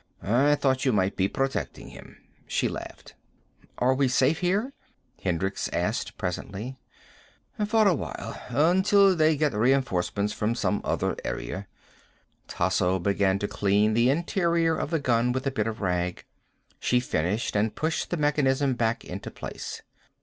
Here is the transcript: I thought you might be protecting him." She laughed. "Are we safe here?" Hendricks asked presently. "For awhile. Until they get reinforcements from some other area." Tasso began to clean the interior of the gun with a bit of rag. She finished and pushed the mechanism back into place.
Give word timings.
I 0.23 0.55
thought 0.55 0.83
you 0.83 0.91
might 0.91 1.15
be 1.15 1.27
protecting 1.27 1.89
him." 1.89 2.17
She 2.47 2.67
laughed. 2.67 3.13
"Are 3.77 3.93
we 3.93 4.07
safe 4.07 4.39
here?" 4.39 4.73
Hendricks 5.21 5.69
asked 5.71 6.17
presently. 6.17 6.79
"For 7.67 7.87
awhile. 7.87 8.41
Until 8.49 9.15
they 9.15 9.37
get 9.37 9.53
reinforcements 9.53 10.33
from 10.33 10.55
some 10.55 10.81
other 10.83 11.15
area." 11.23 11.67
Tasso 12.47 12.97
began 12.97 13.37
to 13.37 13.47
clean 13.47 13.93
the 13.93 14.09
interior 14.09 14.75
of 14.75 14.89
the 14.89 14.97
gun 14.97 15.33
with 15.33 15.45
a 15.45 15.51
bit 15.51 15.67
of 15.67 15.81
rag. 15.81 16.25
She 16.79 16.99
finished 16.99 17.55
and 17.55 17.75
pushed 17.75 18.09
the 18.09 18.17
mechanism 18.17 18.73
back 18.73 19.05
into 19.05 19.29
place. 19.29 19.83